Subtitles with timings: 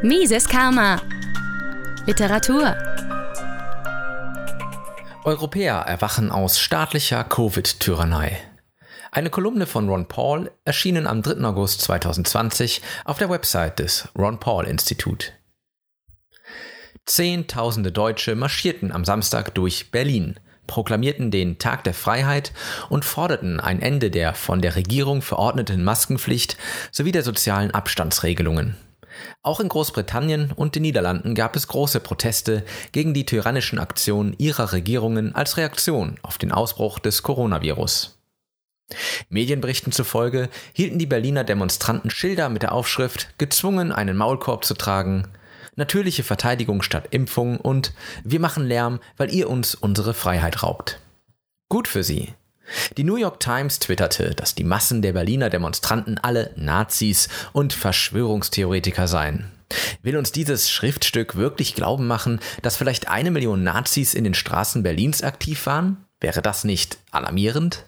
[0.00, 1.02] Mises Karma.
[2.06, 2.76] Literatur.
[5.24, 8.38] Europäer erwachen aus staatlicher Covid-Tyrannei.
[9.10, 11.44] Eine Kolumne von Ron Paul erschienen am 3.
[11.44, 15.32] August 2020 auf der Website des Ron Paul Institut.
[17.04, 20.38] Zehntausende Deutsche marschierten am Samstag durch Berlin,
[20.68, 22.52] proklamierten den Tag der Freiheit
[22.88, 26.56] und forderten ein Ende der von der Regierung verordneten Maskenpflicht
[26.92, 28.76] sowie der sozialen Abstandsregelungen.
[29.42, 34.72] Auch in Großbritannien und den Niederlanden gab es große Proteste gegen die tyrannischen Aktionen ihrer
[34.72, 38.18] Regierungen als Reaktion auf den Ausbruch des Coronavirus.
[39.28, 45.28] Medienberichten zufolge hielten die Berliner Demonstranten Schilder mit der Aufschrift gezwungen, einen Maulkorb zu tragen,
[45.76, 47.92] natürliche Verteidigung statt Impfung und
[48.24, 51.00] wir machen Lärm, weil ihr uns unsere Freiheit raubt.
[51.68, 52.34] Gut für sie.
[52.96, 59.08] Die New York Times twitterte, dass die Massen der Berliner Demonstranten alle Nazis und Verschwörungstheoretiker
[59.08, 59.50] seien.
[60.02, 64.82] Will uns dieses Schriftstück wirklich glauben machen, dass vielleicht eine Million Nazis in den Straßen
[64.82, 66.04] Berlins aktiv waren?
[66.20, 67.84] Wäre das nicht alarmierend?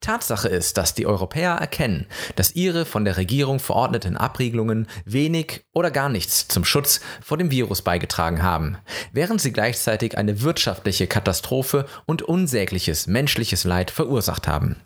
[0.00, 2.06] Tatsache ist, dass die Europäer erkennen,
[2.36, 7.50] dass ihre von der Regierung verordneten Abriegelungen wenig oder gar nichts zum Schutz vor dem
[7.50, 8.78] Virus beigetragen haben,
[9.12, 14.76] während sie gleichzeitig eine wirtschaftliche Katastrophe und unsägliches menschliches Leid verursacht haben.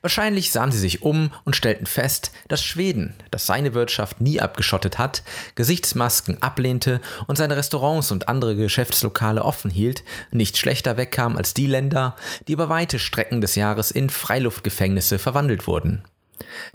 [0.00, 4.98] Wahrscheinlich sahen sie sich um und stellten fest, dass Schweden, das seine Wirtschaft nie abgeschottet
[4.98, 5.22] hat,
[5.54, 11.66] Gesichtsmasken ablehnte und seine Restaurants und andere Geschäftslokale offen hielt, nicht schlechter wegkam als die
[11.66, 16.02] Länder, die über weite Strecken des Jahres in Freiluftgefängnisse verwandelt wurden.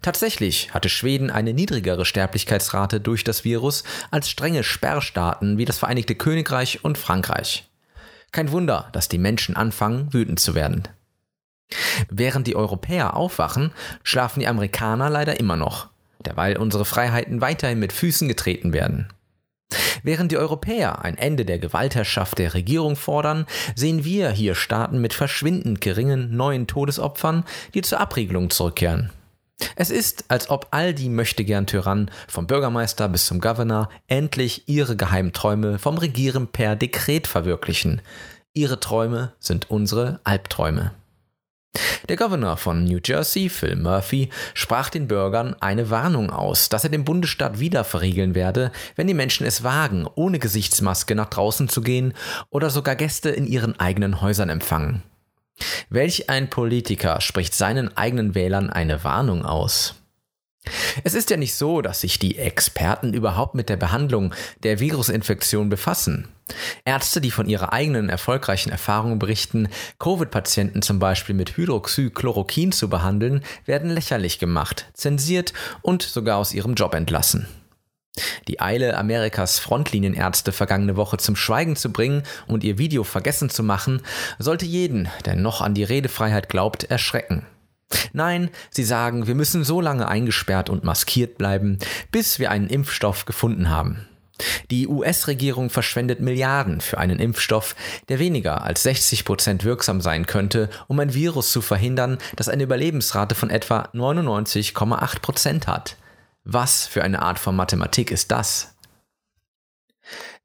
[0.02, 6.16] Tatsächlich hatte Schweden eine niedrigere Sterblichkeitsrate durch das Virus als strenge Sperrstaaten wie das Vereinigte
[6.16, 7.70] Königreich und Frankreich.
[8.32, 10.88] Kein Wunder, dass die Menschen anfangen, wütend zu werden.
[12.16, 13.72] Während die Europäer aufwachen,
[14.04, 15.90] schlafen die Amerikaner leider immer noch,
[16.24, 19.08] derweil unsere Freiheiten weiterhin mit Füßen getreten werden.
[20.04, 25.14] Während die Europäer ein Ende der Gewaltherrschaft der Regierung fordern, sehen wir hier Staaten mit
[25.14, 29.10] verschwindend geringen neuen Todesopfern, die zur Abriegelung zurückkehren.
[29.76, 34.96] Es ist, als ob all die möchtegern Tyrannen, vom Bürgermeister bis zum Governor, endlich ihre
[34.96, 38.02] Geheimträume vom Regieren per Dekret verwirklichen.
[38.54, 40.92] Ihre Träume sind unsere Albträume.
[42.10, 46.90] Der Gouverneur von New Jersey, Phil Murphy, sprach den Bürgern eine Warnung aus, dass er
[46.90, 51.82] den Bundesstaat wieder verriegeln werde, wenn die Menschen es wagen, ohne Gesichtsmaske nach draußen zu
[51.82, 52.14] gehen
[52.50, 55.02] oder sogar Gäste in ihren eigenen Häusern empfangen.
[55.90, 59.96] Welch ein Politiker spricht seinen eigenen Wählern eine Warnung aus?
[61.04, 65.70] Es ist ja nicht so, dass sich die Experten überhaupt mit der Behandlung der Virusinfektion
[65.70, 66.28] befassen.
[66.86, 69.70] Ärzte, die von ihrer eigenen erfolgreichen Erfahrung berichten,
[70.00, 76.76] Covid-Patienten zum Beispiel mit Hydroxychloroquin zu behandeln, werden lächerlich gemacht, zensiert und sogar aus ihrem
[76.76, 77.48] Job entlassen.
[78.48, 83.64] Die Eile Amerikas Frontlinienärzte vergangene Woche zum Schweigen zu bringen und ihr Video vergessen zu
[83.64, 84.02] machen,
[84.38, 87.46] sollte jeden, der noch an die Redefreiheit glaubt, erschrecken.
[88.14, 91.78] Nein, sie sagen, wir müssen so lange eingesperrt und maskiert bleiben,
[92.12, 94.08] bis wir einen Impfstoff gefunden haben.
[94.72, 97.76] Die US-Regierung verschwendet Milliarden für einen Impfstoff,
[98.10, 102.64] der weniger als 60 Prozent wirksam sein könnte, um ein Virus zu verhindern, das eine
[102.64, 105.98] Überlebensrate von etwa 99,8 Prozent hat.
[106.44, 108.76] Was für eine Art von Mathematik ist das?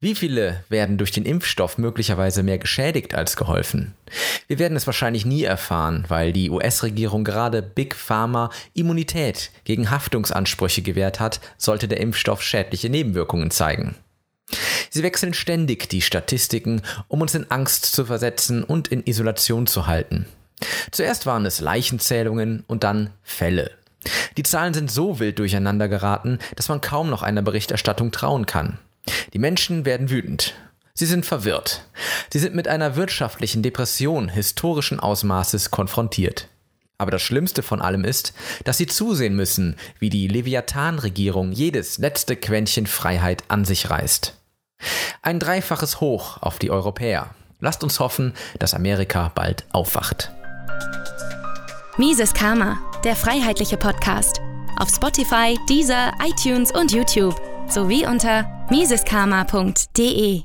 [0.00, 3.94] Wie viele werden durch den Impfstoff möglicherweise mehr geschädigt als geholfen?
[4.46, 10.82] Wir werden es wahrscheinlich nie erfahren, weil die US-Regierung gerade Big Pharma Immunität gegen Haftungsansprüche
[10.82, 13.96] gewährt hat, sollte der Impfstoff schädliche Nebenwirkungen zeigen.
[14.88, 19.88] Sie wechseln ständig die Statistiken, um uns in Angst zu versetzen und in Isolation zu
[19.88, 20.26] halten.
[20.92, 23.72] Zuerst waren es Leichenzählungen und dann Fälle.
[24.36, 28.78] Die Zahlen sind so wild durcheinander geraten, dass man kaum noch einer Berichterstattung trauen kann.
[29.32, 30.54] Die Menschen werden wütend.
[30.94, 31.84] Sie sind verwirrt.
[32.32, 36.48] Sie sind mit einer wirtschaftlichen Depression historischen Ausmaßes konfrontiert.
[36.98, 42.34] Aber das Schlimmste von allem ist, dass sie zusehen müssen, wie die Leviathan-Regierung jedes letzte
[42.34, 44.34] Quäntchen Freiheit an sich reißt.
[45.22, 47.30] Ein dreifaches Hoch auf die Europäer.
[47.60, 50.32] Lasst uns hoffen, dass Amerika bald aufwacht.
[51.96, 54.40] Mises Karma, der freiheitliche Podcast.
[54.76, 57.40] Auf Spotify, Deezer, iTunes und YouTube
[57.70, 60.42] sowie unter miseskarma.de.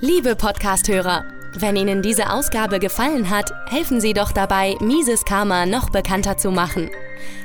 [0.00, 1.24] Liebe Podcasthörer,
[1.58, 6.50] wenn Ihnen diese Ausgabe gefallen hat, helfen Sie doch dabei, Mises Karma noch bekannter zu
[6.50, 6.90] machen.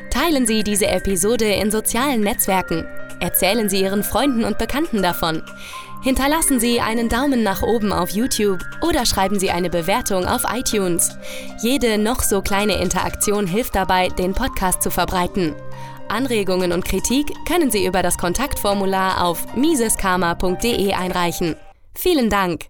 [0.09, 2.85] Teilen Sie diese Episode in sozialen Netzwerken.
[3.21, 5.41] Erzählen Sie Ihren Freunden und Bekannten davon.
[6.03, 11.15] Hinterlassen Sie einen Daumen nach oben auf YouTube oder schreiben Sie eine Bewertung auf iTunes.
[11.61, 15.55] Jede noch so kleine Interaktion hilft dabei, den Podcast zu verbreiten.
[16.11, 21.55] Anregungen und Kritik können Sie über das Kontaktformular auf miseskarma.de einreichen.
[21.95, 22.65] Vielen Dank!